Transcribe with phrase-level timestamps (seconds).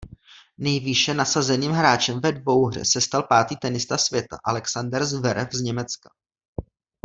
[0.57, 6.09] Nejvýše nasazeným hráčem ve dvouhře se stal pátý tenista světa Alexander Zverev z Německa.